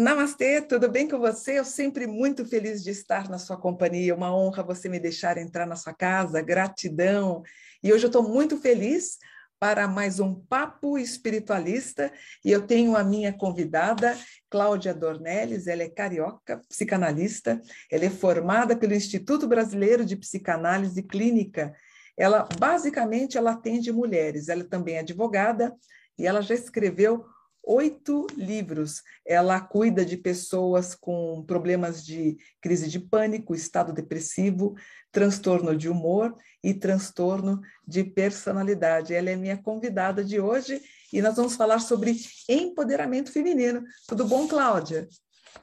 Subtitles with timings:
[0.00, 1.58] Namastê, tudo bem com você?
[1.58, 4.14] Eu sempre muito feliz de estar na sua companhia.
[4.14, 6.40] Uma honra você me deixar entrar na sua casa.
[6.40, 7.42] Gratidão.
[7.82, 9.18] E hoje eu estou muito feliz
[9.60, 12.10] para mais um papo espiritualista.
[12.42, 14.16] E eu tenho a minha convidada
[14.48, 17.60] Cláudia Dornelles, ela é carioca, psicanalista,
[17.92, 21.74] ela é formada pelo Instituto Brasileiro de Psicanálise Clínica.
[22.16, 25.74] Ela basicamente ela atende mulheres, ela também é advogada
[26.18, 27.24] e ela já escreveu
[27.70, 29.02] oito livros.
[29.24, 34.74] Ela cuida de pessoas com problemas de crise de pânico, estado depressivo,
[35.12, 39.14] transtorno de humor e transtorno de personalidade.
[39.14, 42.16] Ela é minha convidada de hoje e nós vamos falar sobre
[42.48, 43.84] empoderamento feminino.
[44.08, 45.08] Tudo bom, Cláudia?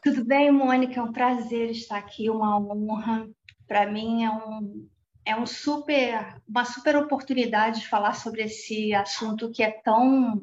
[0.02, 1.00] Tudo bem, Mônica.
[1.00, 3.28] É um prazer estar aqui, uma honra.
[3.68, 4.88] Para mim é um
[5.26, 10.42] é um super, uma super oportunidade de falar sobre esse assunto que é tão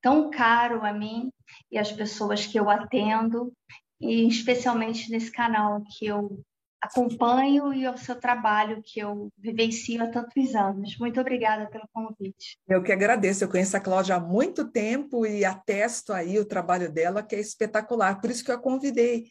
[0.00, 1.30] tão caro a mim
[1.70, 3.52] e às pessoas que eu atendo,
[4.00, 6.42] e especialmente nesse canal que eu
[6.80, 10.96] acompanho e ao seu trabalho que eu vivencio há tantos anos.
[10.98, 12.58] Muito obrigada pelo convite.
[12.66, 13.44] Eu que agradeço.
[13.44, 17.40] Eu conheço a Cláudia há muito tempo e atesto aí o trabalho dela, que é
[17.40, 18.18] espetacular.
[18.20, 19.26] Por isso que eu a convidei.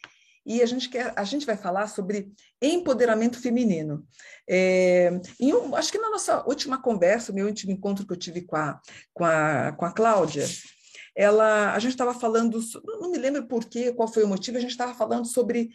[0.50, 4.04] E a gente, quer, a gente vai falar sobre empoderamento feminino.
[4.50, 8.56] É, um, acho que na nossa última conversa, meu último encontro que eu tive com
[8.56, 8.82] a,
[9.14, 10.48] com a, com a Cláudia,
[11.16, 14.60] ela, a gente estava falando, não me lembro por quê, qual foi o motivo, a
[14.62, 15.70] gente estava falando sobre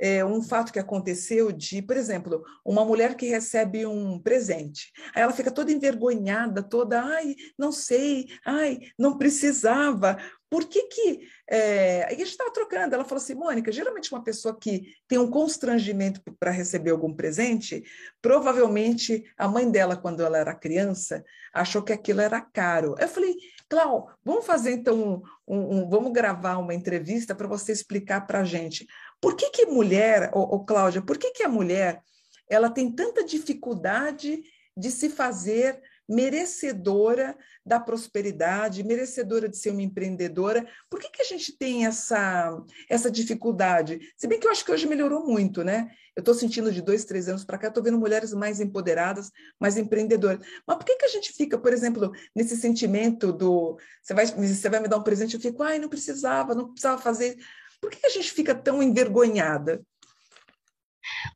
[0.00, 4.90] é, um fato que aconteceu de, por exemplo, uma mulher que recebe um presente.
[5.14, 10.16] Aí ela fica toda envergonhada, toda, ai, não sei, ai, não precisava.
[10.48, 11.20] Por que que...
[11.48, 12.04] É...
[12.08, 15.30] Aí a gente estava trocando, ela falou assim, Mônica, geralmente uma pessoa que tem um
[15.30, 17.84] constrangimento para receber algum presente,
[18.22, 22.96] provavelmente a mãe dela, quando ela era criança, achou que aquilo era caro.
[22.98, 23.36] Eu falei,
[23.68, 28.44] Clau, vamos fazer então, um, um, vamos gravar uma entrevista para você explicar para a
[28.44, 28.84] gente
[29.20, 32.02] por que que mulher, ô, ô, Cláudia, por que que a mulher
[32.48, 34.42] ela tem tanta dificuldade
[34.76, 40.66] de se fazer merecedora da prosperidade, merecedora de ser uma empreendedora.
[40.90, 44.00] Por que, que a gente tem essa, essa dificuldade?
[44.16, 45.88] Se bem que eu acho que hoje melhorou muito, né?
[46.16, 49.76] Eu estou sentindo de dois, três anos para cá, estou vendo mulheres mais empoderadas, mais
[49.76, 50.44] empreendedoras.
[50.66, 54.68] Mas por que, que a gente fica, por exemplo, nesse sentimento do você vai, você
[54.68, 57.36] vai me dar um presente, eu fico, ai, não precisava, não precisava fazer.
[57.80, 59.82] Por que a gente fica tão envergonhada?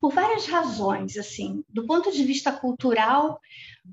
[0.01, 3.41] Por várias razões, assim, do ponto de vista cultural,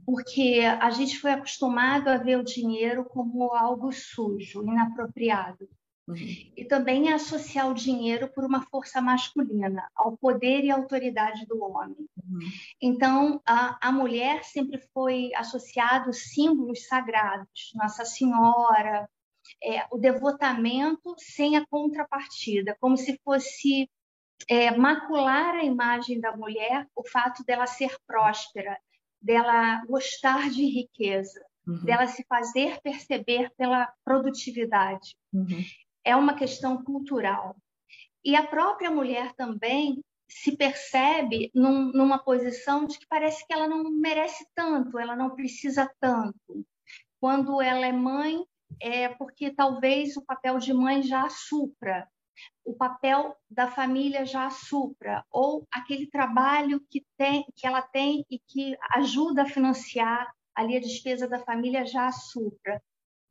[0.06, 5.70] porque a gente foi acostumado a ver o dinheiro como algo sujo, inapropriado.
[6.08, 6.18] Uhum.
[6.58, 11.64] E também a associar o dinheiro por uma força masculina, ao poder e autoridade do
[11.64, 12.08] homem.
[12.24, 12.40] Uhum.
[12.82, 19.08] Então, a, a mulher sempre foi associado símbolos sagrados, Nossa Senhora,
[19.64, 23.90] é, o devotamento sem a contrapartida, como se fosse
[24.48, 28.78] é, macular a imagem da mulher o fato dela ser próspera,
[29.22, 31.84] dela gostar de riqueza, uhum.
[31.84, 35.16] dela se fazer perceber pela produtividade.
[35.32, 35.64] Uhum.
[36.04, 37.56] É uma questão cultural.
[38.24, 43.68] E a própria mulher também se percebe num, numa posição de que parece que ela
[43.68, 46.66] não merece tanto, ela não precisa tanto.
[47.20, 48.44] Quando ela é mãe,
[48.80, 52.08] é porque talvez o papel de mãe já supra,
[52.64, 58.40] o papel da família já supra, ou aquele trabalho que, tem, que ela tem e
[58.40, 62.82] que ajuda a financiar ali a despesa da família já supra.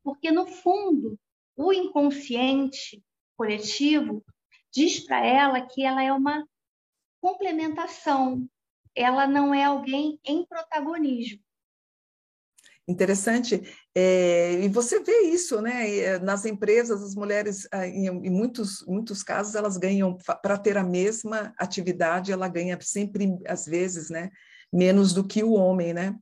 [0.02, 1.18] Porque, no fundo,
[1.56, 3.02] o inconsciente
[3.36, 4.24] coletivo
[4.72, 6.46] diz para ela que ela é uma
[7.20, 8.48] complementação,
[8.94, 11.42] ela não é alguém em protagonismo.
[12.90, 13.62] Interessante.
[13.94, 15.88] É, e você vê isso, né?
[15.96, 20.82] Eh, nas empresas, as mulheres, ah, em, muitos, muitos casos, elas ganham, para ter a
[20.82, 24.28] mesma atividade, ela ganha sempre, às vezes, né?
[24.72, 26.16] Menos do que o homem, né?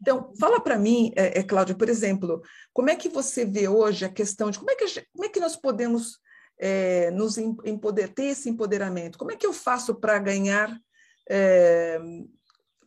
[0.00, 2.42] Então, fala para mim, é, é, Cláudia, por exemplo,
[2.72, 5.40] como é que você vê hoje a questão de como é que, como é que
[5.40, 6.20] nós podemos
[6.60, 9.18] é, nos empoder, ter esse empoderamento?
[9.18, 10.78] Como é que eu faço para ganhar,
[11.28, 11.98] é,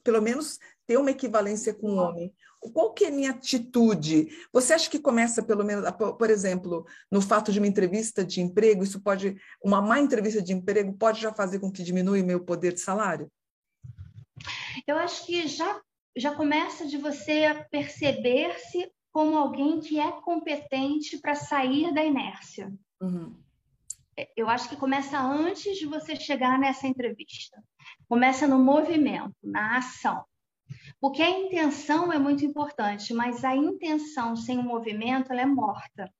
[0.02, 2.34] pelo menos, ter uma equivalência com o homem?
[2.72, 4.30] Qual que é a minha atitude?
[4.52, 8.84] Você acha que começa pelo menos, por exemplo, no fato de uma entrevista de emprego,
[8.84, 12.74] isso pode, uma má entrevista de emprego pode já fazer com que diminua meu poder
[12.74, 13.32] de salário?
[14.88, 15.82] Eu acho que já,
[16.16, 22.74] já começa de você perceber-se como alguém que é competente para sair da inércia.
[23.02, 23.36] Uhum.
[24.38, 27.62] eu acho que começa antes de você chegar nessa entrevista.
[28.08, 30.24] Começa no movimento, na ação.
[31.00, 36.12] Porque a intenção é muito importante, mas a intenção sem o movimento ela é morta.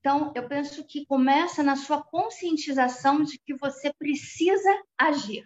[0.00, 5.44] Então, eu penso que começa na sua conscientização de que você precisa agir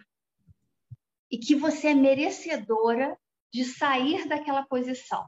[1.29, 3.17] e que você é merecedora
[3.51, 5.25] de sair daquela posição.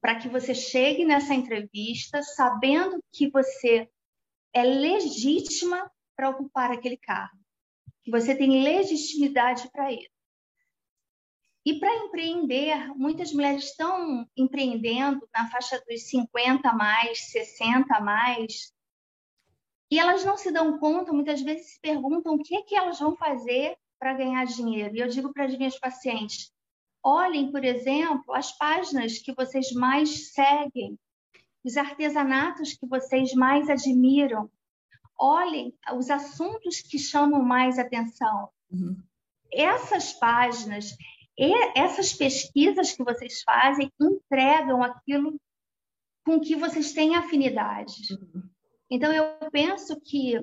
[0.00, 3.88] Para que você chegue nessa entrevista sabendo que você
[4.52, 7.38] é legítima para ocupar aquele cargo,
[8.02, 10.13] que você tem legitimidade para isso.
[11.64, 18.00] E para empreender, muitas mulheres estão empreendendo na faixa dos 50 a mais, 60 a
[18.00, 18.74] mais,
[19.90, 22.98] e elas não se dão conta, muitas vezes se perguntam o que é que elas
[22.98, 24.94] vão fazer para ganhar dinheiro.
[24.94, 26.52] E eu digo para as minhas pacientes:
[27.02, 30.98] olhem, por exemplo, as páginas que vocês mais seguem,
[31.62, 34.50] os artesanatos que vocês mais admiram.
[35.16, 38.48] Olhem os assuntos que chamam mais atenção.
[38.70, 38.96] Uhum.
[39.52, 40.96] Essas páginas,
[41.38, 45.38] e essas pesquisas que vocês fazem entregam aquilo
[46.24, 48.14] com que vocês têm afinidade.
[48.14, 48.48] Uhum.
[48.90, 50.40] Então, eu penso que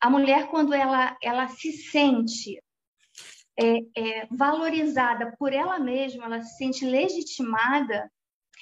[0.00, 2.62] a mulher, quando ela, ela se sente
[3.58, 8.10] é, é, valorizada por ela mesma, ela se sente legitimada,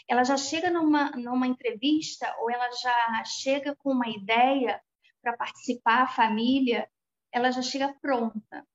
[0.06, 4.80] ela já chega numa, numa entrevista ou ela já chega com uma ideia
[5.22, 6.88] para participar, a família,
[7.32, 8.66] ela já chega pronta.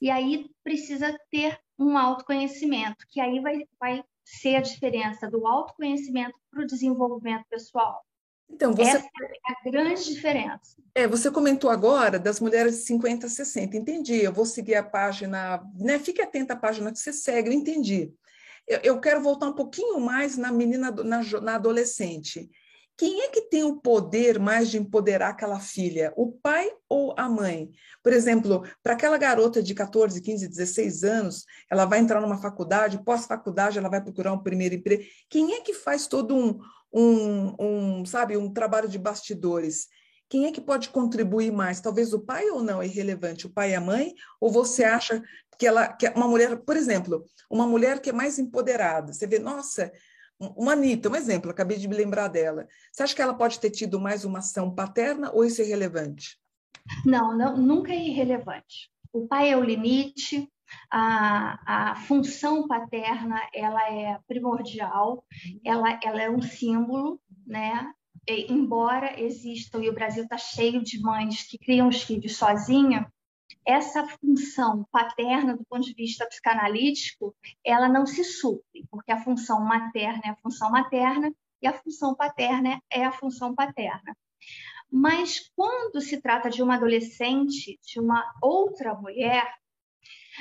[0.00, 6.34] E aí precisa ter um autoconhecimento, que aí vai, vai ser a diferença do autoconhecimento
[6.50, 8.02] para o desenvolvimento pessoal.
[8.48, 8.90] Então, você...
[8.90, 10.76] Essa é a grande diferença.
[10.94, 13.76] É, você comentou agora das mulheres de 50 a 60.
[13.76, 15.98] Entendi, eu vou seguir a página, né?
[15.98, 18.12] Fique atenta à página que você segue, eu entendi.
[18.66, 22.48] Eu, eu quero voltar um pouquinho mais na menina, na, na adolescente.
[22.96, 26.12] Quem é que tem o poder mais de empoderar aquela filha?
[26.16, 27.70] O pai ou a mãe?
[28.02, 33.02] Por exemplo, para aquela garota de 14, 15, 16 anos, ela vai entrar numa faculdade,
[33.04, 35.02] pós-faculdade, ela vai procurar um primeiro emprego.
[35.28, 36.58] Quem é que faz todo um,
[36.92, 39.88] um, um, sabe, um trabalho de bastidores?
[40.28, 41.80] Quem é que pode contribuir mais?
[41.80, 43.46] Talvez o pai ou não é irrelevante?
[43.46, 44.14] O pai e a mãe?
[44.40, 45.20] Ou você acha
[45.58, 49.38] que ela, que uma mulher, por exemplo, uma mulher que é mais empoderada, você vê,
[49.38, 49.92] nossa,
[50.38, 52.66] uma Anitta, um exemplo, acabei de me lembrar dela.
[52.92, 56.38] Você acha que ela pode ter tido mais uma ação paterna ou isso é irrelevante?
[57.04, 58.90] Não, não nunca é irrelevante.
[59.12, 60.48] O pai é o limite,
[60.90, 65.24] a, a função paterna ela é primordial,
[65.64, 67.86] ela, ela é um símbolo, né?
[68.28, 73.10] E, embora existam, e o Brasil está cheio de mães que criam os filhos sozinha,
[73.66, 77.34] essa função paterna, do ponto de vista psicanalítico,
[77.64, 81.32] ela não se supre, porque a função materna é a função materna
[81.62, 84.16] e a função paterna é a função paterna.
[84.90, 89.52] Mas quando se trata de uma adolescente, de uma outra mulher,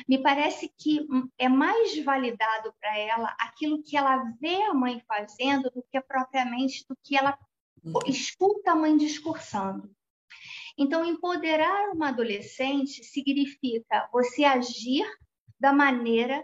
[0.07, 1.05] me parece que
[1.37, 6.85] é mais validado para ela aquilo que ela vê a mãe fazendo do que propriamente
[6.87, 7.37] do que ela
[7.83, 7.99] uhum.
[8.07, 9.89] escuta a mãe discursando.
[10.77, 15.05] Então, empoderar uma adolescente significa você agir
[15.59, 16.43] da maneira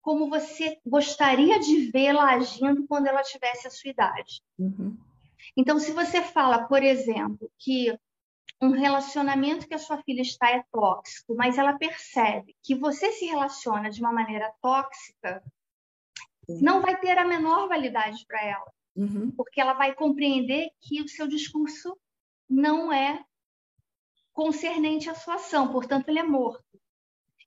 [0.00, 4.40] como você gostaria de vê-la agindo quando ela tivesse a sua idade.
[4.58, 4.96] Uhum.
[5.56, 7.92] Então, se você fala, por exemplo, que
[8.60, 13.26] um relacionamento que a sua filha está é tóxico, mas ela percebe que você se
[13.26, 15.42] relaciona de uma maneira tóxica,
[16.48, 19.30] não vai ter a menor validade para ela, uhum.
[19.32, 21.98] porque ela vai compreender que o seu discurso
[22.48, 23.22] não é
[24.36, 26.62] concernente à sua ação, portanto, ele é morto.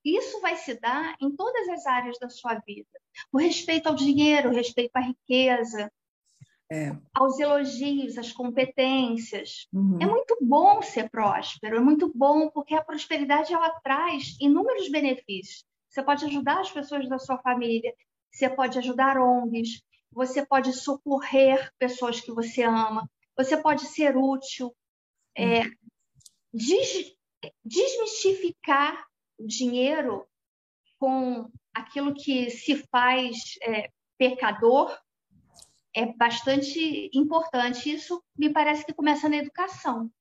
[0.03, 2.89] Isso vai se dar em todas as áreas da sua vida.
[3.31, 5.91] O respeito ao dinheiro, o respeito à riqueza,
[6.72, 6.96] é.
[7.13, 9.67] aos elogios, às competências.
[9.72, 10.00] Uhum.
[10.01, 15.63] É muito bom ser próspero, é muito bom porque a prosperidade ela traz inúmeros benefícios.
[15.88, 17.93] Você pode ajudar as pessoas da sua família,
[18.31, 24.75] você pode ajudar ONGs, você pode socorrer pessoas que você ama, você pode ser útil,
[25.38, 25.62] é,
[26.53, 27.15] des,
[27.63, 29.06] desmistificar
[29.38, 30.25] o dinheiro
[31.00, 34.96] com aquilo que se faz é, pecador
[35.96, 37.91] é bastante importante.
[37.91, 40.12] Isso me parece que começa na educação.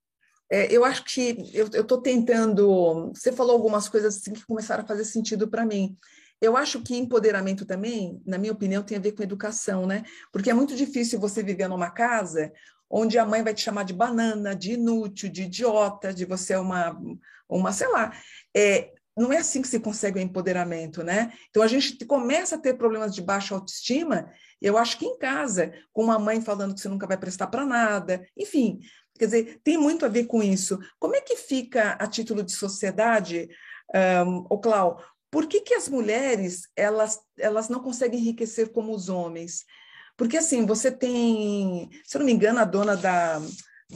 [0.50, 3.12] É, eu acho que eu estou tentando.
[3.14, 5.96] Você falou algumas coisas assim que começaram a fazer sentido para mim.
[6.40, 10.04] Eu acho que empoderamento também, na minha opinião, tem a ver com educação, né?
[10.32, 12.52] Porque é muito difícil você viver numa casa
[12.90, 16.58] onde a mãe vai te chamar de banana, de inútil, de idiota, de você é
[16.58, 16.98] uma,
[17.48, 18.12] uma sei lá.
[18.56, 21.32] É, não é assim que se consegue o empoderamento, né?
[21.50, 24.30] Então a gente começa a ter problemas de baixa autoestima,
[24.60, 27.66] eu acho que em casa, com uma mãe falando que você nunca vai prestar para
[27.66, 28.80] nada, enfim,
[29.18, 30.78] Quer dizer, tem muito a ver com isso.
[30.98, 33.48] Como é que fica a título de sociedade,
[34.24, 35.02] um, o Clau?
[35.30, 39.64] Por que, que as mulheres elas, elas não conseguem enriquecer como os homens?
[40.18, 43.40] Porque assim, você tem, se eu não me engano, a dona da,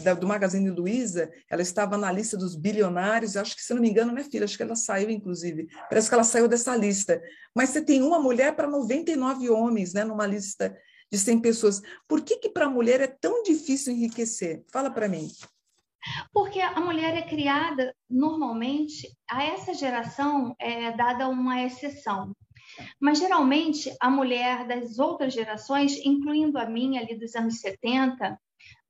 [0.04, 3.90] da, do Magazine Luiza, ela estava na lista dos bilionários, acho que, se não me
[3.90, 4.44] engano, né, filha?
[4.44, 5.66] Acho que ela saiu, inclusive.
[5.90, 7.20] Parece que ela saiu dessa lista.
[7.52, 10.72] Mas você tem uma mulher para 99 homens, né, numa lista
[11.10, 11.82] de 100 pessoas.
[12.06, 14.64] Por que, que para a mulher é tão difícil enriquecer?
[14.72, 15.28] Fala para mim.
[16.32, 22.32] Porque a mulher é criada, normalmente, a essa geração é dada uma exceção.
[23.00, 28.38] Mas geralmente a mulher das outras gerações, incluindo a minha ali dos anos 70,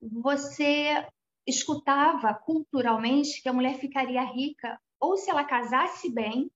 [0.01, 1.07] você
[1.47, 6.51] escutava culturalmente que a mulher ficaria rica ou se ela casasse bem,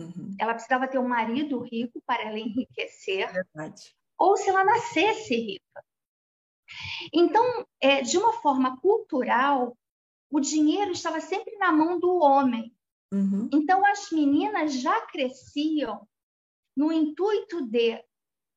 [0.00, 0.34] uhum.
[0.38, 3.94] ela precisava ter um marido rico para ela enriquecer, Verdade.
[4.18, 5.84] ou se ela nascesse rica.
[7.12, 9.76] Então, é, de uma forma cultural,
[10.30, 12.74] o dinheiro estava sempre na mão do homem.
[13.12, 13.50] Uhum.
[13.52, 16.08] Então, as meninas já cresciam
[16.80, 18.02] no intuito de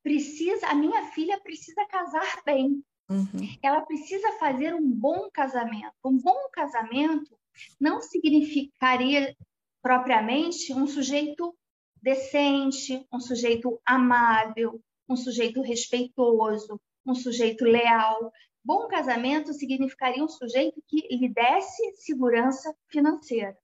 [0.02, 2.82] precisa, a minha filha precisa casar bem.
[3.10, 3.58] Uhum.
[3.62, 5.94] Ela precisa fazer um bom casamento.
[6.06, 7.38] Um bom casamento
[7.78, 9.36] não significaria
[9.82, 11.54] propriamente um sujeito
[12.02, 18.32] decente, um sujeito amável, um sujeito respeitoso, um sujeito leal.
[18.64, 23.58] Bom casamento significaria um sujeito que lhe desse segurança financeira.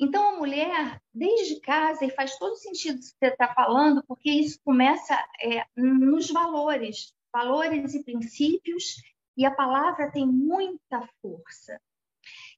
[0.00, 4.58] Então, a mulher, desde casa, e faz todo sentido que você está falando, porque isso
[4.64, 8.96] começa é, nos valores valores e princípios,
[9.36, 11.80] e a palavra tem muita força.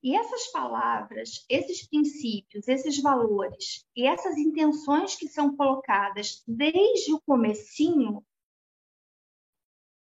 [0.02, 7.20] E essas palavras, esses princípios, esses valores e essas intenções que são colocadas desde o
[7.20, 8.24] comecinho,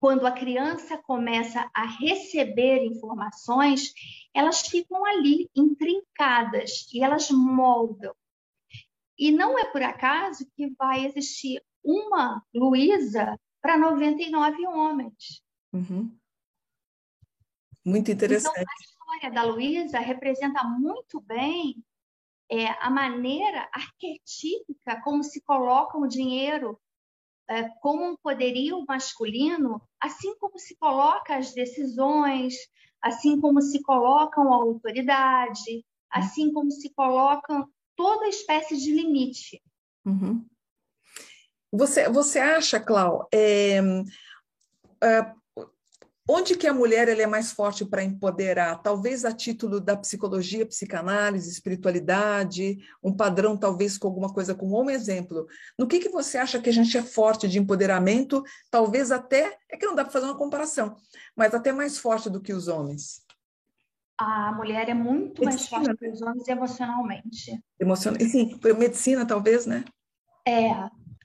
[0.02, 3.94] quando a criança começa a receber informações,
[4.34, 8.12] elas ficam ali intrincadas e elas moldam.
[9.16, 15.44] E não é por acaso que vai existir uma Luísa para 99 homens.
[15.72, 16.18] Uhum.
[17.86, 18.60] Muito interessante.
[18.60, 21.76] Então, a história da Luísa representa muito bem
[22.50, 26.82] é, a maneira arquetípica como se coloca o dinheiro
[27.82, 32.56] como um poderio masculino, assim como se coloca as decisões,
[33.02, 39.62] assim como se colocam a autoridade, assim como se colocam toda espécie de limite.
[40.06, 40.46] Uhum.
[41.72, 43.78] Você, você acha, Clau, é,
[45.04, 45.34] é,
[46.28, 48.82] onde que a mulher ela é mais forte para empoderar?
[48.82, 54.90] Talvez a título da psicologia, psicanálise, espiritualidade, um padrão talvez com alguma coisa como um
[54.90, 55.48] exemplo.
[55.78, 58.44] No que, que você acha que a gente é forte de empoderamento?
[58.70, 60.96] Talvez até, é que não dá para fazer uma comparação,
[61.36, 63.22] mas até mais forte do que os homens.
[64.18, 65.50] A mulher é muito medicina.
[65.50, 67.60] mais forte do que os homens emocionalmente.
[67.80, 69.84] Emocionalmente, sim, medicina talvez, né?
[70.48, 70.72] É,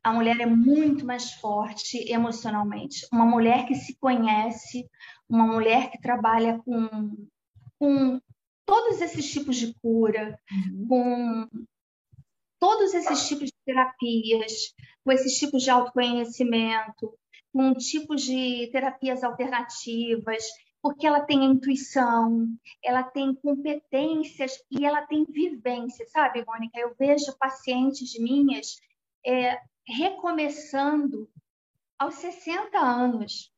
[0.07, 3.09] a mulher é muito mais forte emocionalmente.
[3.13, 4.89] Uma mulher que se conhece,
[5.29, 7.27] uma mulher que trabalha com,
[7.77, 8.21] com
[8.65, 10.87] todos esses tipos de cura, uhum.
[10.87, 11.49] com
[12.61, 14.53] todos esses tipos de terapias,
[15.05, 17.13] com esses tipos de autoconhecimento,
[17.53, 20.45] com tipos de terapias alternativas,
[20.81, 22.47] porque ela tem intuição,
[22.81, 26.79] ela tem competências e ela tem vivência, sabe, Mônica?
[26.79, 28.77] Eu vejo pacientes minhas
[29.27, 31.29] é, recomeçando
[31.99, 33.53] aos 60 anos,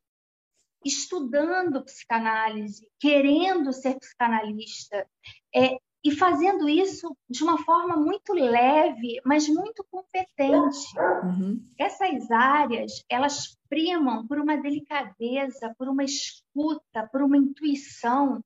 [0.84, 5.06] estudando psicanálise, querendo ser psicanalista,
[5.54, 10.86] é, e fazendo isso de uma forma muito leve, mas muito competente.
[11.24, 11.60] Uhum.
[11.76, 18.42] Essas áreas, elas primam por uma delicadeza, por uma escuta, por uma intuição,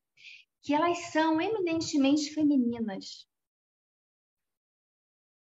[0.62, 3.26] que elas são eminentemente femininas.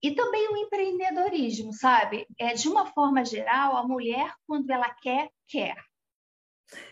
[0.03, 2.27] E também o empreendedorismo, sabe?
[2.37, 5.77] É, de uma forma geral, a mulher, quando ela quer, quer.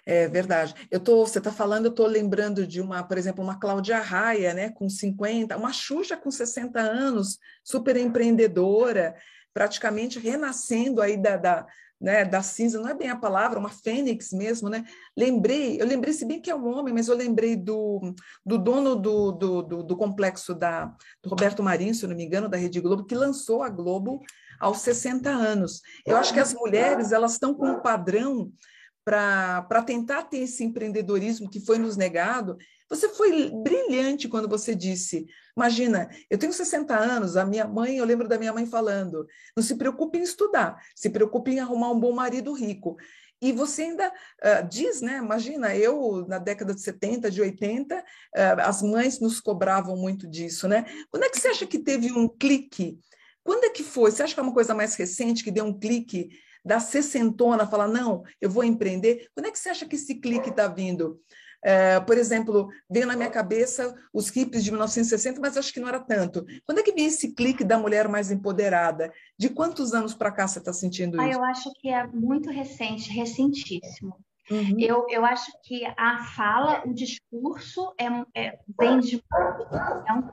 [0.05, 0.73] É verdade.
[0.89, 4.53] Eu tô, você está falando, eu estou lembrando de uma, por exemplo, uma Cláudia Raia,
[4.53, 9.15] né, com 50, uma Xuxa com 60 anos, super empreendedora,
[9.53, 11.67] praticamente renascendo aí da, da,
[12.01, 14.83] né, da cinza, não é bem a palavra, uma fênix mesmo, né?
[15.15, 18.95] Lembrei, eu lembrei, se bem que é um homem, mas eu lembrei do, do dono
[18.95, 20.85] do, do, do, do complexo da,
[21.21, 24.19] do Roberto Marinho, se não me engano, da Rede Globo, que lançou a Globo
[24.59, 25.81] aos 60 anos.
[26.03, 28.51] Eu acho que as mulheres, elas estão com um padrão
[29.05, 32.57] para tentar ter esse empreendedorismo que foi nos negado,
[32.91, 38.05] você foi brilhante quando você disse: Imagina, eu tenho 60 anos, a minha mãe, eu
[38.05, 41.99] lembro da minha mãe falando: não se preocupe em estudar, se preocupe em arrumar um
[41.99, 42.97] bom marido rico.
[43.41, 45.17] E você ainda uh, diz, né?
[45.19, 48.03] Imagina, eu na década de 70, de 80, uh,
[48.59, 50.85] as mães nos cobravam muito disso, né?
[51.09, 52.99] Quando é que você acha que teve um clique?
[53.41, 54.11] Quando é que foi?
[54.11, 56.29] Você acha que é uma coisa mais recente que deu um clique
[56.63, 59.29] da sessentona, falar, não, eu vou empreender?
[59.33, 61.19] Quando é que você acha que esse clique está vindo?
[61.63, 65.87] É, por exemplo, veio na minha cabeça os hippies de 1960, mas acho que não
[65.87, 66.45] era tanto.
[66.65, 69.11] Quando é que vem esse clique da mulher mais empoderada?
[69.37, 71.37] De quantos anos para cá você está sentindo ah, isso?
[71.37, 74.15] Eu acho que é muito recente, recentíssimo.
[74.49, 74.75] Uhum.
[74.79, 80.31] Eu, eu acho que a fala, o discurso é, é, vem de tempo,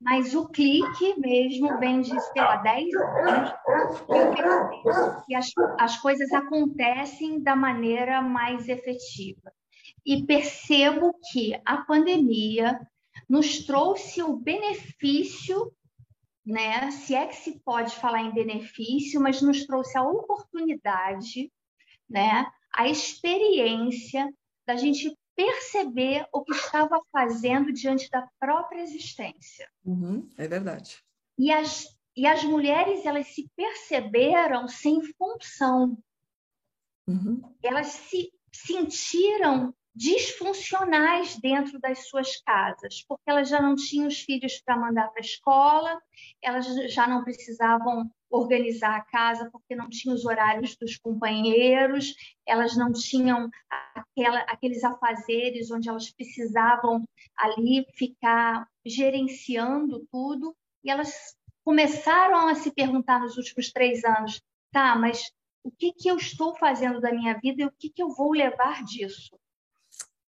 [0.00, 3.52] mas o clique mesmo vem de, sei lá, 10 anos.
[5.28, 5.50] E as,
[5.80, 9.52] as coisas acontecem da maneira mais efetiva
[10.04, 12.80] e percebo que a pandemia
[13.28, 15.72] nos trouxe o benefício,
[16.44, 16.90] né?
[16.90, 21.52] Se é que se pode falar em benefício, mas nos trouxe a oportunidade,
[22.08, 22.50] né?
[22.74, 24.32] A experiência
[24.66, 29.70] da gente perceber o que estava fazendo diante da própria existência.
[29.84, 31.02] Uhum, é verdade.
[31.38, 35.96] E as, e as mulheres, elas se perceberam sem função.
[37.06, 37.40] Uhum.
[37.62, 44.60] Elas se sentiram disfuncionais dentro das suas casas, porque elas já não tinham os filhos
[44.64, 46.00] para mandar para a escola,
[46.42, 52.14] elas já não precisavam organizar a casa porque não tinham os horários dos companheiros,
[52.46, 57.04] elas não tinham aquela, aqueles afazeres onde elas precisavam
[57.36, 60.54] ali ficar gerenciando tudo,
[60.84, 64.40] e elas começaram a se perguntar nos últimos três anos,
[64.72, 65.32] tá, mas
[65.62, 68.32] o que, que eu estou fazendo da minha vida e o que, que eu vou
[68.32, 69.39] levar disso?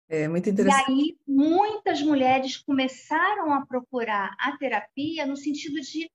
[0.07, 0.91] É muito interessante.
[0.91, 6.09] E aí, muitas mulheres começaram a procurar a terapia no sentido de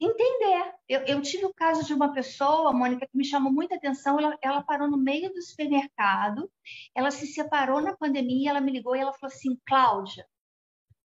[0.00, 0.74] entender.
[0.88, 4.18] Eu, eu tive o caso de uma pessoa, Mônica, que me chamou muita atenção.
[4.18, 6.50] Ela, ela parou no meio do supermercado,
[6.94, 10.26] ela se separou na pandemia, ela me ligou e ela falou assim: Cláudia,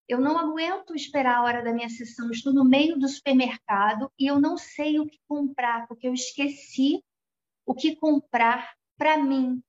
[0.08, 4.26] eu não aguento esperar a hora da minha sessão, estou no meio do supermercado e
[4.26, 7.04] eu não sei o que comprar, porque eu esqueci
[7.64, 9.62] o que comprar para mim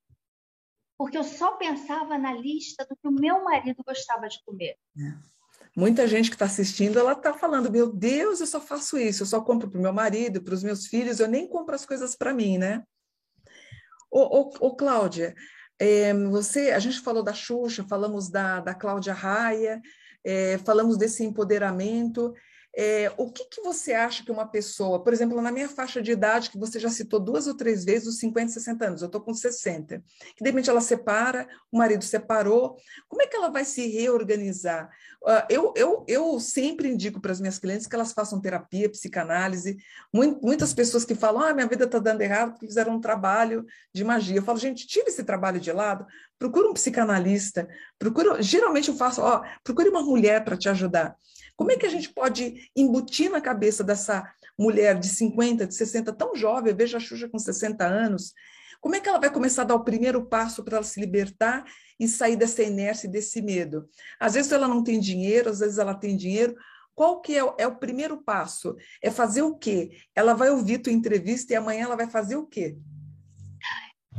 [1.02, 4.76] porque eu só pensava na lista do que o meu marido gostava de comer.
[4.96, 5.14] É.
[5.76, 9.26] Muita gente que está assistindo, ela está falando: meu Deus, eu só faço isso, eu
[9.26, 12.16] só compro para o meu marido, para os meus filhos, eu nem compro as coisas
[12.16, 12.84] para mim, né?
[14.12, 15.34] Ô, ô, ô Cláudia,
[15.80, 19.82] é, você, a gente falou da Xuxa, falamos da, da Cláudia Raia,
[20.24, 22.32] é, falamos desse empoderamento.
[22.76, 26.12] É, o que, que você acha que uma pessoa, por exemplo, na minha faixa de
[26.12, 29.20] idade, que você já citou duas ou três vezes, os 50, 60 anos, eu estou
[29.20, 30.02] com 60,
[30.36, 32.78] que de repente ela separa, o marido separou,
[33.10, 34.90] como é que ela vai se reorganizar?
[35.22, 39.78] Uh, eu, eu, eu sempre indico para as minhas clientes que elas façam terapia, psicanálise,
[40.12, 44.04] muitas pessoas que falam, ah, minha vida está dando errado porque fizeram um trabalho de
[44.04, 44.38] magia.
[44.38, 46.08] Eu falo, gente, tira esse trabalho de lado,
[46.42, 51.16] procura um psicanalista, procura, geralmente eu faço, ó, procure uma mulher para te ajudar.
[51.56, 54.28] Como é que a gente pode embutir na cabeça dessa
[54.58, 58.34] mulher de 50, de 60, tão jovem, veja a Xuxa com 60 anos,
[58.80, 61.64] como é que ela vai começar a dar o primeiro passo para ela se libertar
[62.00, 63.88] e sair dessa inércia e desse medo?
[64.20, 66.56] Às vezes ela não tem dinheiro, às vezes ela tem dinheiro.
[66.96, 68.76] Qual que é o, é o primeiro passo?
[69.00, 69.92] É fazer o quê?
[70.16, 72.76] Ela vai ouvir tua entrevista e amanhã ela vai fazer o quê?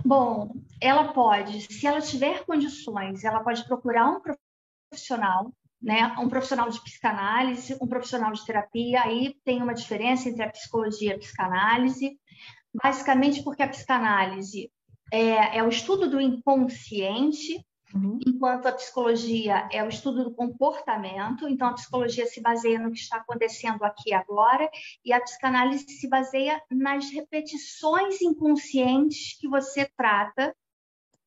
[0.04, 6.14] Bom, ela pode, se ela tiver condições, ela pode procurar um profissional né?
[6.18, 11.10] Um profissional de psicanálise, um profissional de terapia, aí tem uma diferença entre a psicologia
[11.10, 12.16] e a psicanálise,
[12.72, 14.70] basicamente porque a psicanálise
[15.12, 18.18] é, é o estudo do inconsciente, uhum.
[18.26, 22.98] enquanto a psicologia é o estudo do comportamento, então a psicologia se baseia no que
[22.98, 24.70] está acontecendo aqui e agora,
[25.04, 30.54] e a psicanálise se baseia nas repetições inconscientes que você trata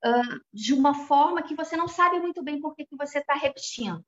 [0.05, 3.33] uh, de uma forma que você não sabe muito bem por que, que você está
[3.33, 4.03] repetindo.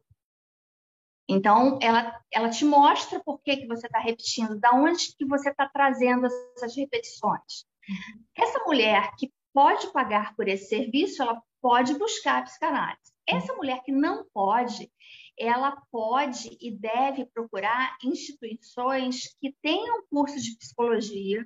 [1.30, 5.50] Então, ela, ela te mostra por que, que você está repetindo, da onde que você
[5.50, 7.66] está trazendo essas repetições.
[7.90, 8.24] Uhum.
[8.38, 13.12] Essa mulher que pode pagar por esse serviço, ela pode buscar a psicanálise.
[13.28, 14.90] Essa mulher que não pode,
[15.38, 21.46] ela pode e deve procurar instituições que tenham curso de psicologia,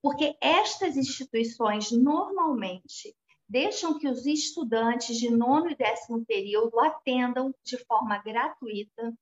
[0.00, 3.14] porque estas instituições normalmente
[3.46, 9.12] deixam que os estudantes de nono e décimo período atendam de forma gratuita,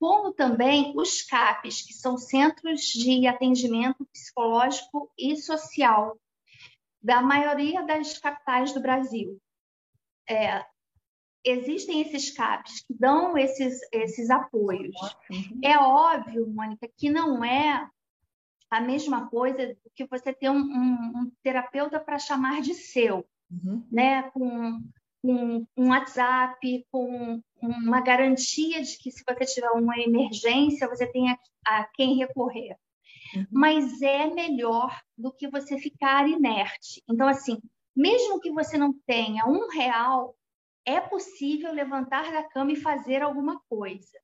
[0.00, 6.18] como também os CAPs, que são Centros de Atendimento Psicológico e Social,
[7.02, 9.38] da maioria das capitais do Brasil.
[10.28, 10.64] É,
[11.44, 14.96] existem esses CAPs que dão esses, esses apoios.
[15.30, 15.60] Uhum.
[15.62, 17.88] É óbvio, Mônica, que não é
[18.70, 23.24] a mesma coisa do que você ter um, um, um terapeuta para chamar de seu,
[23.50, 23.86] uhum.
[23.92, 24.22] né?
[24.30, 24.80] Com,
[25.22, 31.38] com um WhatsApp, com uma garantia de que se você tiver uma emergência, você tenha
[31.66, 32.76] a quem recorrer.
[33.36, 33.46] Uhum.
[33.50, 37.02] Mas é melhor do que você ficar inerte.
[37.08, 37.60] Então, assim,
[37.96, 40.36] mesmo que você não tenha um real,
[40.86, 44.18] é possível levantar da cama e fazer alguma coisa.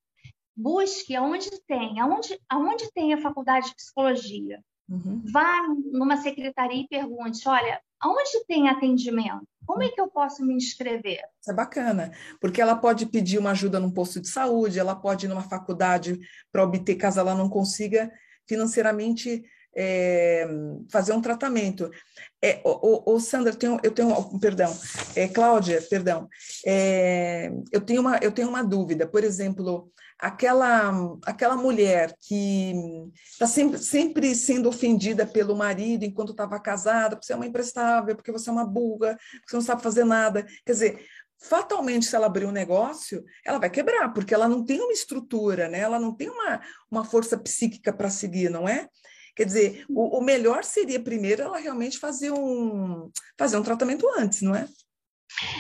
[0.57, 4.63] Busque aonde tem, aonde, aonde tem a faculdade de psicologia.
[4.89, 5.23] Uhum.
[5.33, 9.47] Vá numa secretaria e pergunte: olha, aonde tem atendimento?
[9.65, 11.21] Como é que eu posso me inscrever?
[11.41, 15.27] Isso é bacana, porque ela pode pedir uma ajuda num posto de saúde, ela pode
[15.27, 16.19] ir numa faculdade
[16.51, 18.11] para obter, caso ela não consiga
[18.49, 19.45] financeiramente
[19.77, 20.47] é,
[20.91, 21.91] fazer um tratamento.
[22.43, 24.77] É, o, o, Sandra, eu tenho, eu tenho perdão,
[25.15, 26.29] é, Cláudia, perdão,
[26.67, 30.93] é, eu, tenho uma, eu tenho uma dúvida, por exemplo, aquela,
[31.25, 32.75] aquela mulher que
[33.33, 38.17] está sempre, sempre sendo ofendida pelo marido enquanto estava casada, porque você é uma imprestável,
[38.17, 39.17] porque você é uma porque
[39.49, 41.07] você não sabe fazer nada, quer dizer,
[41.41, 45.69] fatalmente, se ela abrir um negócio, ela vai quebrar, porque ela não tem uma estrutura,
[45.69, 45.81] né?
[45.81, 48.87] ela não tem uma, uma força psíquica para seguir, não é?
[49.35, 54.43] Quer dizer, o, o, melhor seria primeiro ela realmente fazer um, fazer um tratamento antes,
[54.43, 54.69] não é?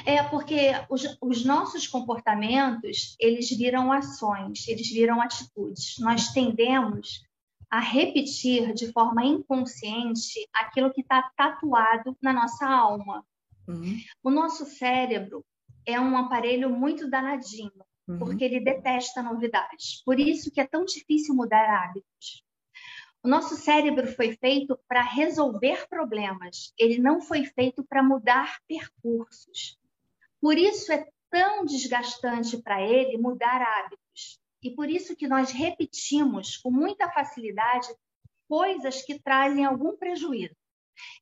[0.05, 5.97] É porque os, os nossos comportamentos, eles viram ações, eles viram atitudes.
[5.99, 7.23] Nós tendemos
[7.71, 13.25] a repetir de forma inconsciente aquilo que está tatuado na nossa alma.
[13.69, 13.97] Uhum.
[14.25, 15.45] O nosso cérebro
[15.87, 17.71] é um aparelho muito danadinho,
[18.09, 18.19] uhum.
[18.19, 20.03] porque ele detesta novidades.
[20.05, 22.45] Por isso que é tão difícil mudar hábitos.
[23.23, 29.79] O nosso cérebro foi feito para resolver problemas, ele não foi feito para mudar percursos.
[30.41, 34.41] Por isso é tão desgastante para ele mudar hábitos.
[34.63, 37.89] E por isso que nós repetimos com muita facilidade
[38.49, 40.57] coisas que trazem algum prejuízo.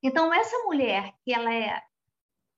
[0.02, 1.82] Então, essa mulher que ela é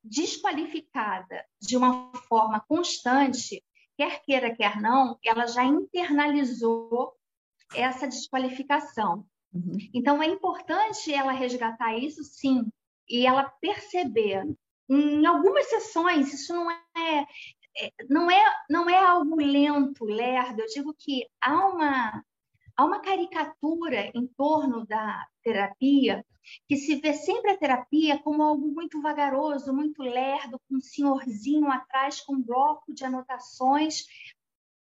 [0.02, 3.62] desqualificada de uma forma constante,
[3.96, 7.14] quer queira, quer não, ela já internalizou
[7.74, 9.26] essa desqualificação.
[9.52, 9.78] Uhum.
[9.92, 12.70] Então, é importante ela resgatar isso, sim,
[13.08, 14.44] e ela perceber.
[14.88, 17.26] Em algumas sessões, isso não é,
[17.78, 20.60] é, não é, não é algo lento, lerdo.
[20.60, 22.24] Eu digo que há uma,
[22.76, 26.24] há uma caricatura em torno da terapia
[26.68, 31.70] que se vê sempre a terapia como algo muito vagaroso, muito lerdo, com um senhorzinho
[31.70, 34.04] atrás com um bloco de anotações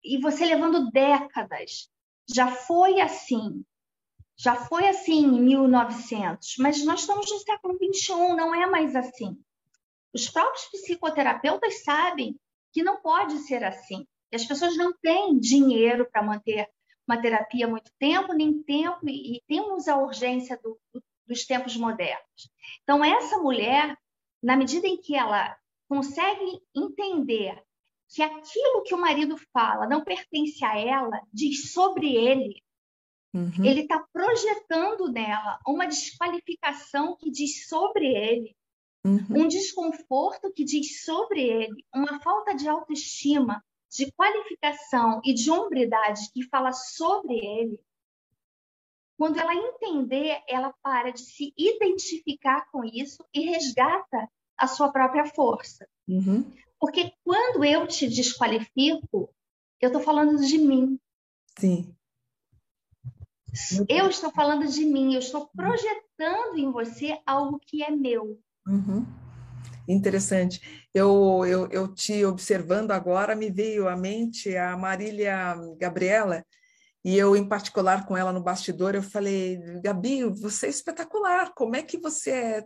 [0.02, 1.90] e você levando décadas
[2.28, 3.64] já foi assim.
[4.36, 9.36] Já foi assim em 1900, mas nós estamos no século 21, não é mais assim.
[10.14, 12.38] Os próprios psicoterapeutas sabem
[12.72, 14.06] que não pode ser assim.
[14.30, 16.68] E as pessoas não têm dinheiro para manter
[17.06, 20.78] uma terapia muito tempo, nem tempo, e, temos a urgência do,
[21.26, 22.50] dos tempos modernos.
[22.82, 23.96] Então, essa mulher,
[24.42, 25.56] na medida em que ela
[25.88, 27.62] consegue entender
[28.08, 32.62] que aquilo que o marido fala não pertence a ela, diz sobre ele.
[33.34, 33.64] Uhum.
[33.64, 38.56] Ele está projetando nela uma desqualificação que diz sobre ele,
[39.04, 39.42] uhum.
[39.42, 46.30] um desconforto que diz sobre ele, uma falta de autoestima, de qualificação e de hombridade
[46.32, 47.78] que fala sobre ele.
[49.18, 55.26] Quando ela entender, ela para de se identificar com isso e resgata a sua própria
[55.26, 55.86] força.
[56.06, 56.50] Uhum.
[56.80, 59.32] Porque quando eu te desqualifico,
[59.80, 60.98] eu estou falando de mim.
[61.58, 61.94] Sim.
[63.88, 68.38] Eu estou falando de mim, eu estou projetando em você algo que é meu.
[68.66, 69.06] Uhum.
[69.88, 70.60] Interessante.
[70.92, 76.44] Eu, eu, eu te observando agora, me veio à mente a Marília Gabriela,
[77.04, 81.74] e eu, em particular, com ela no bastidor, eu falei, Gabi, você é espetacular, como
[81.74, 82.64] é que você é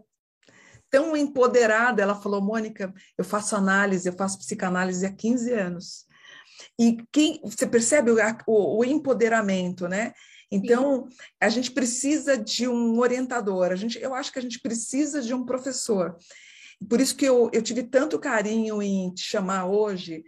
[0.93, 2.03] tão empoderada.
[2.03, 6.05] Ela falou, Mônica, eu faço análise, eu faço psicanálise há 15 anos.
[6.79, 10.13] E quem, você percebe o, o, o empoderamento, né?
[10.51, 11.17] Então, Sim.
[11.41, 15.33] a gente precisa de um orientador, a gente, eu acho que a gente precisa de
[15.33, 16.15] um professor.
[16.89, 20.23] Por isso que eu, eu tive tanto carinho em te chamar hoje.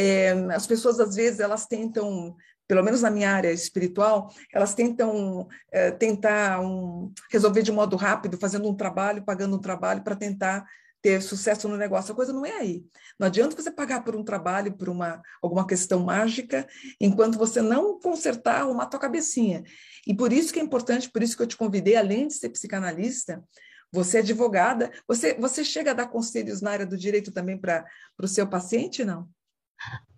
[0.00, 2.36] É, as pessoas, às vezes, elas tentam
[2.68, 8.36] pelo menos na minha área espiritual, elas tentam é, tentar um, resolver de modo rápido,
[8.36, 10.66] fazendo um trabalho, pagando um trabalho para tentar
[11.00, 12.12] ter sucesso no negócio.
[12.12, 12.84] A coisa não é aí.
[13.18, 16.68] Não adianta você pagar por um trabalho, por uma alguma questão mágica,
[17.00, 19.62] enquanto você não consertar uma tua cabecinha.
[20.06, 22.50] E por isso que é importante, por isso que eu te convidei, além de ser
[22.50, 23.42] psicanalista,
[23.90, 27.86] você é advogada, você, você chega a dar conselhos na área do direito também para
[28.20, 29.26] o seu paciente, não?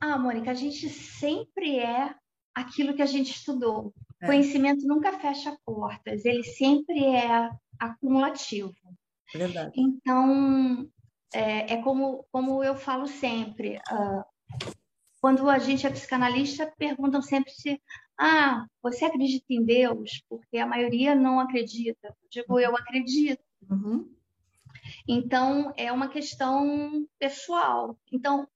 [0.00, 2.14] Ah, Mônica, a gente sempre é
[2.54, 3.92] aquilo que a gente estudou.
[4.20, 4.26] É.
[4.26, 8.74] Conhecimento nunca fecha portas, ele sempre é acumulativo.
[9.32, 9.72] Verdade.
[9.76, 10.88] Então,
[11.32, 14.24] é, é como, como eu falo sempre, uh,
[15.20, 17.80] quando a gente é psicanalista, perguntam sempre se,
[18.18, 20.22] ah, você acredita em Deus?
[20.28, 22.08] Porque a maioria não acredita.
[22.08, 23.42] Eu digo, eu acredito.
[23.70, 24.12] Uhum.
[25.06, 27.96] Então, é uma questão pessoal.
[28.10, 28.48] Então,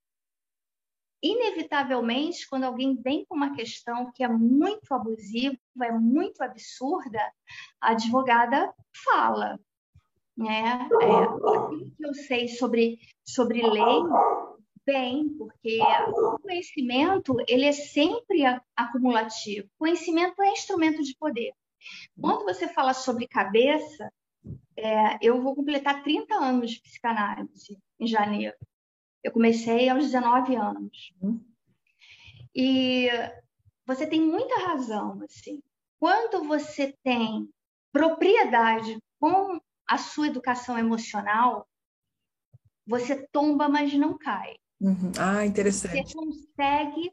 [1.25, 7.19] inevitavelmente, quando alguém vem com uma questão que é muito abusiva, é muito absurda,
[7.81, 8.73] a advogada
[9.05, 9.59] fala.
[10.37, 10.87] Né?
[11.01, 14.03] É, aquilo que eu sei sobre, sobre lei,
[14.85, 18.43] bem, porque o conhecimento ele é sempre
[18.77, 19.67] acumulativo.
[19.79, 21.55] Conhecimento é instrumento de poder.
[22.21, 24.13] Quando você fala sobre cabeça,
[24.77, 28.55] é, eu vou completar 30 anos de psicanálise em janeiro.
[29.25, 31.15] Eu comecei aos 19 anos.
[32.55, 33.09] E
[33.87, 35.63] você tem muita razão, assim.
[35.99, 37.49] Quando você tem
[37.91, 39.59] propriedade com
[39.89, 41.67] a sua educação emocional,
[42.87, 44.57] você tomba, mas não cai.
[44.81, 45.13] Uhum.
[45.19, 46.13] Ah, interessante.
[46.13, 47.13] Você consegue,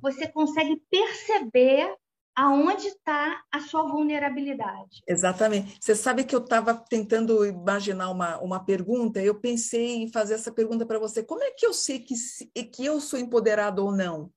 [0.00, 1.94] você consegue perceber
[2.40, 5.02] aonde está a sua vulnerabilidade.
[5.06, 5.76] Exatamente.
[5.78, 10.50] Você sabe que eu estava tentando imaginar uma, uma pergunta, eu pensei em fazer essa
[10.50, 11.22] pergunta para você.
[11.22, 12.14] Como é que eu sei que,
[12.72, 14.32] que eu sou empoderado ou não?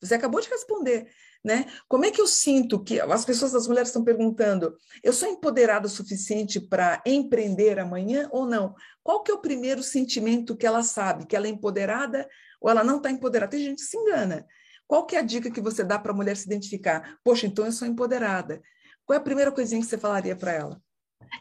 [0.00, 1.10] Você acabou de responder,
[1.44, 1.66] né?
[1.88, 5.88] Como é que eu sinto que as pessoas, as mulheres estão perguntando, eu sou empoderada
[5.88, 8.72] o suficiente para empreender amanhã ou não?
[9.02, 11.26] Qual que é o primeiro sentimento que ela sabe?
[11.26, 12.28] Que ela é empoderada
[12.60, 13.50] ou ela não está empoderada?
[13.50, 14.46] Tem gente que se engana.
[14.88, 17.18] Qual que é a dica que você dá para a mulher se identificar?
[17.22, 18.62] Poxa, então eu sou empoderada.
[19.04, 20.82] Qual é a primeira coisinha que você falaria para ela?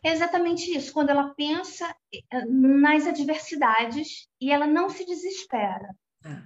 [0.04, 0.92] É exatamente isso.
[0.92, 5.96] Quando ela pensa eh, nas adversidades e ela não se desespera.
[6.26, 6.46] Ah.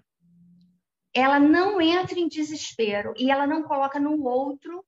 [1.12, 4.86] Ela não entra em desespero e ela não coloca no outro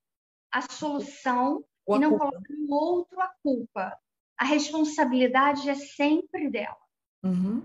[0.52, 2.26] a solução e não culpa.
[2.30, 3.98] coloca no outro a culpa.
[4.38, 6.78] A responsabilidade é sempre dela.
[7.24, 7.64] Uhum.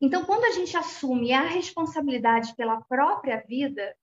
[0.00, 3.96] Então, quando a gente assume a responsabilidade pela própria vida,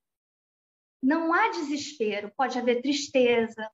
[1.02, 3.70] não há desespero, pode haver tristeza,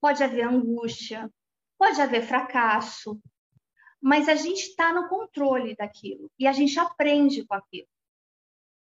[0.00, 1.30] pode haver angústia,
[1.78, 3.20] pode haver fracasso,
[4.00, 7.88] mas a gente está no controle daquilo e a gente aprende com aquilo.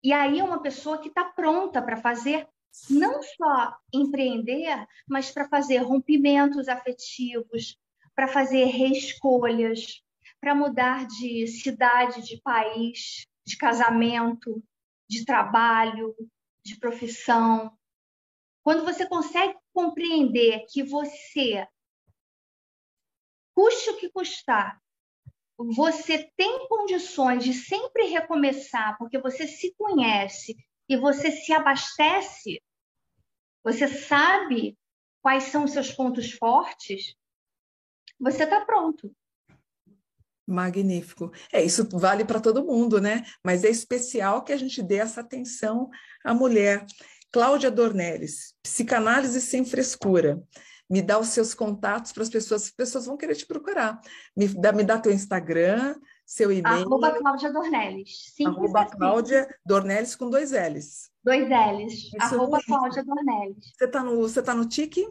[0.03, 2.49] E aí é uma pessoa que está pronta para fazer
[2.89, 7.77] não só empreender, mas para fazer rompimentos afetivos,
[8.15, 10.03] para fazer reescolhas,
[10.41, 14.63] para mudar de cidade, de país, de casamento,
[15.09, 16.15] de trabalho,
[16.65, 17.77] de profissão.
[18.63, 21.67] Quando você consegue compreender que você,
[23.55, 24.81] custe o que custar,
[25.59, 30.57] você tem condições de sempre recomeçar, porque você se conhece
[30.89, 32.63] e você se abastece,
[33.63, 34.79] você sabe
[35.21, 37.15] quais são os seus pontos fortes,
[38.19, 39.15] você está pronto.
[40.53, 41.31] Magnífico.
[41.53, 43.25] É, isso vale para todo mundo, né?
[43.45, 45.89] Mas é especial que a gente dê essa atenção
[46.25, 46.85] à mulher.
[47.33, 50.43] Cláudia Dornelles, psicanálise sem frescura.
[50.89, 54.01] Me dá os seus contatos para as pessoas, as pessoas vão querer te procurar.
[54.37, 55.95] Me dá, me dá teu Instagram,
[56.27, 56.87] seu e-mail.
[56.87, 58.33] Arroba Cláudia Dornelles.
[58.35, 58.97] Simples Arroba assim.
[58.97, 61.11] Cláudia Dornelles com dois L's.
[61.23, 61.93] Dois L's.
[61.93, 63.73] Isso Arroba Cláudia Dornelles.
[63.77, 65.07] Você está no, você tá no Tique?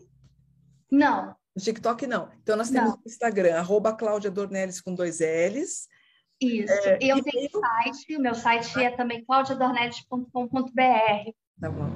[0.91, 1.35] Não.
[1.59, 2.29] No TikTok, não.
[2.41, 5.89] Então, nós temos o Instagram, arroba Cláudia Dornelles com dois L's.
[6.39, 6.71] Isso.
[6.71, 7.59] É, eu e tenho eu...
[7.59, 11.31] site, o meu site é também claudiadornelles.com.br.
[11.59, 11.91] Tá bom.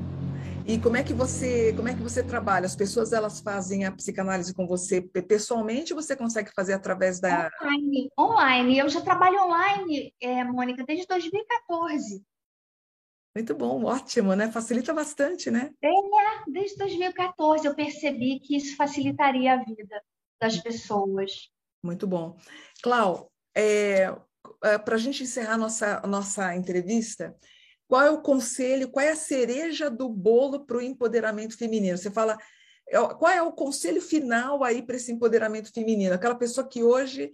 [0.68, 2.66] E como é que você, como é que você trabalha?
[2.66, 7.50] As pessoas elas fazem a psicanálise com você pessoalmente ou você consegue fazer através da
[7.62, 8.10] online?
[8.20, 8.80] Online.
[8.80, 12.22] Eu já trabalho online, é, Mônica, desde 2014.
[13.36, 14.52] Muito bom, ótimo, né?
[14.52, 15.72] Facilita bastante, né?
[15.82, 15.90] É,
[16.48, 20.04] desde 2014 eu percebi que isso facilitaria a vida
[20.40, 21.50] das pessoas.
[21.84, 22.38] Muito bom.
[22.84, 24.14] Clau, é,
[24.64, 27.36] é, para a gente encerrar nossa, nossa entrevista,
[27.88, 31.98] qual é o conselho, qual é a cereja do bolo para o empoderamento feminino?
[31.98, 32.38] Você fala,
[32.88, 36.14] é, qual é o conselho final aí para esse empoderamento feminino?
[36.14, 37.32] Aquela pessoa que hoje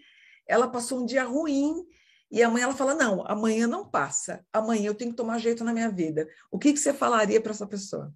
[0.47, 1.85] ela passou um dia ruim
[2.31, 5.73] e amanhã ela fala: não, amanhã não passa, amanhã eu tenho que tomar jeito na
[5.73, 6.27] minha vida.
[6.51, 8.13] O que, que você falaria para essa pessoa?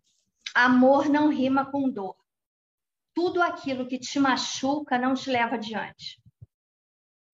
[0.53, 2.15] Amor não rima com dor.
[3.15, 6.21] Tudo aquilo que te machuca não te leva adiante.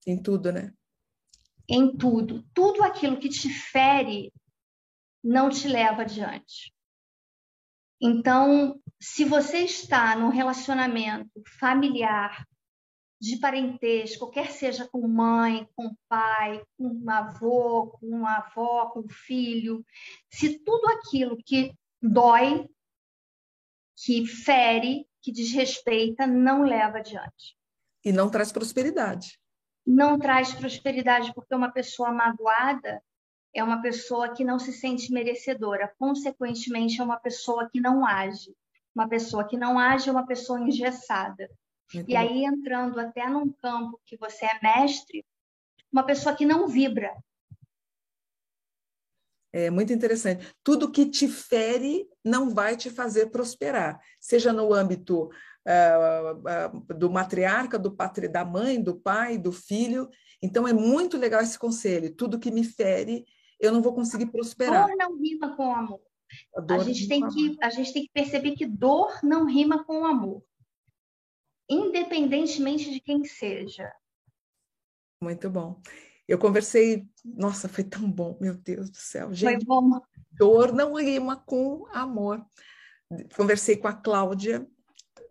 [0.05, 0.73] Em tudo, né?
[1.67, 2.43] Em tudo.
[2.53, 4.33] Tudo aquilo que te fere
[5.23, 6.73] não te leva adiante.
[8.01, 12.47] Então, se você está num relacionamento familiar
[13.19, 19.07] de parentesco, quer seja com mãe, com pai, com um avô, com uma avó, com
[19.09, 19.85] filho,
[20.31, 22.69] se tudo aquilo que dói
[24.05, 27.57] que fere, que desrespeita, não leva adiante.
[28.03, 29.37] E não traz prosperidade.
[29.85, 33.03] Não traz prosperidade, porque uma pessoa magoada
[33.53, 38.55] é uma pessoa que não se sente merecedora, consequentemente, é uma pessoa que não age.
[38.95, 41.49] Uma pessoa que não age é uma pessoa engessada.
[41.93, 42.19] Muito e bom.
[42.19, 45.25] aí, entrando até num campo que você é mestre,
[45.91, 47.11] uma pessoa que não vibra,
[49.51, 50.47] é muito interessante.
[50.63, 57.09] Tudo que te fere não vai te fazer prosperar, seja no âmbito uh, uh, do
[57.09, 60.07] matriarca, do patri, da mãe, do pai, do filho.
[60.41, 62.15] Então é muito legal esse conselho.
[62.15, 63.25] Tudo que me fere,
[63.59, 64.87] eu não vou conseguir prosperar.
[64.87, 66.01] Dor não rima com amor.
[66.55, 70.05] A, a gente tem que a gente tem que perceber que dor não rima com
[70.05, 70.43] amor,
[71.69, 73.91] independentemente de quem seja.
[75.21, 75.81] Muito bom.
[76.27, 79.33] Eu conversei, nossa, foi tão bom, meu Deus do céu.
[79.33, 79.99] Gente, foi bom.
[80.31, 82.45] Dor não rima com amor.
[83.35, 84.65] Conversei com a Cláudia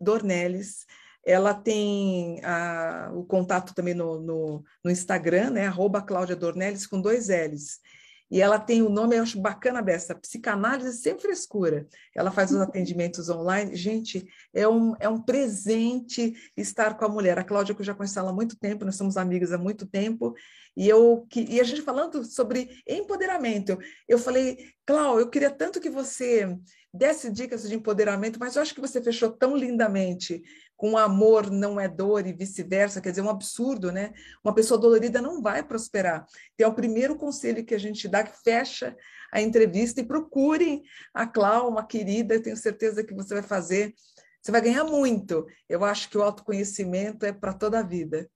[0.01, 0.87] Dornelles.
[1.25, 5.67] Ela tem a, o contato também no, no, no Instagram, né?
[5.67, 7.81] Arroba Cláudia Dornelles com dois L's.
[8.31, 11.87] E ela tem o nome, eu acho bacana dessa, psicanálise sem frescura.
[12.15, 13.75] Ela faz os atendimentos online.
[13.75, 17.39] Gente, é um, é um presente estar com a mulher.
[17.39, 19.87] A Cláudia, que eu já conheço ela há muito tempo, nós somos amigas há muito
[19.87, 20.35] tempo,
[20.77, 23.79] e, eu, e a gente falando sobre empoderamento.
[24.07, 26.57] Eu falei, Cláudia, eu queria tanto que você
[26.93, 30.43] desse dicas de empoderamento, mas eu acho que você fechou tão lindamente
[30.79, 34.13] com amor não é dor e vice-versa, quer dizer, um absurdo, né?
[34.45, 36.25] Uma pessoa dolorida não vai prosperar.
[36.55, 38.97] Então, é o primeiro conselho que a gente dá, que fecha
[39.33, 43.93] a entrevista e procurem a Clau, uma querida, tenho certeza que você vai fazer,
[44.41, 45.45] você vai ganhar muito.
[45.69, 48.31] Eu acho que o autoconhecimento é para toda a vida.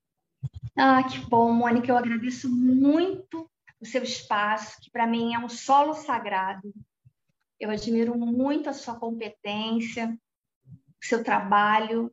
[0.77, 3.49] Ah, que bom, Mônica, eu agradeço muito
[3.81, 6.75] o seu espaço, que para mim é um solo sagrado.
[7.61, 10.19] Eu admiro muito a sua competência,
[11.01, 12.13] o seu trabalho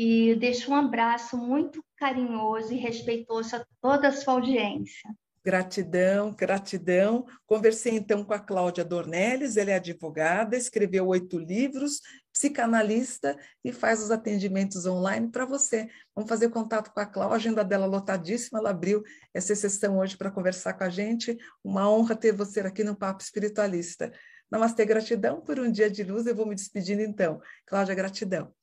[0.00, 5.10] e deixo um abraço muito carinhoso e respeitoso a toda a sua audiência.
[5.44, 7.26] Gratidão, gratidão.
[7.44, 12.00] Conversei então com a Cláudia Dornelles, ela é advogada, escreveu oito livros,
[12.32, 15.88] psicanalista e faz os atendimentos online para você.
[16.14, 19.02] Vamos fazer contato com a Cláudia, a agenda dela lotadíssima, ela abriu
[19.34, 21.36] essa sessão hoje para conversar com a gente.
[21.64, 24.12] Uma honra ter você aqui no Papo Espiritualista.
[24.48, 26.24] Namastê, gratidão por um dia de luz.
[26.24, 27.40] Eu vou me despedindo então.
[27.66, 28.54] Cláudia, gratidão.